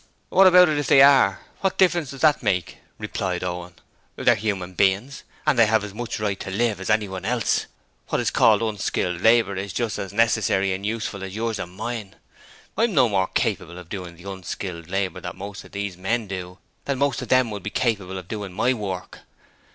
'What 0.29 0.47
about 0.47 0.67
it 0.67 0.79
if 0.79 0.87
they 0.87 1.03
are? 1.03 1.41
What 1.59 1.77
difference 1.77 2.09
does 2.09 2.21
that 2.21 2.41
make?' 2.41 2.79
replied 2.97 3.43
Owen. 3.43 3.75
'They're 4.15 4.33
human 4.33 4.73
beings, 4.73 5.21
and 5.45 5.59
they 5.59 5.67
have 5.67 5.83
as 5.83 5.93
much 5.93 6.19
right 6.19 6.39
to 6.39 6.49
live 6.49 6.81
as 6.81 6.89
anyone 6.89 7.23
else. 7.23 7.67
What 8.07 8.19
is 8.19 8.31
called 8.31 8.63
unskilled 8.63 9.21
labour 9.21 9.55
is 9.57 9.73
just 9.73 9.99
as 9.99 10.11
necessary 10.11 10.73
and 10.73 10.83
useful 10.83 11.23
as 11.23 11.35
yours 11.35 11.59
or 11.59 11.67
mine. 11.67 12.15
I 12.75 12.85
am 12.85 12.95
no 12.95 13.07
more 13.09 13.27
capable 13.27 13.77
of 13.77 13.89
doing 13.89 14.15
the 14.15 14.27
"unskilled" 14.27 14.89
labour 14.89 15.21
that 15.21 15.35
most 15.35 15.63
of 15.65 15.71
these 15.71 15.95
men 15.95 16.25
do 16.25 16.57
than 16.85 16.97
most 16.97 17.21
of 17.21 17.27
them 17.27 17.51
would 17.51 17.61
be 17.61 17.69
capable 17.69 18.17
of 18.17 18.27
doing 18.27 18.53
my 18.53 18.73
work.' 18.73 19.19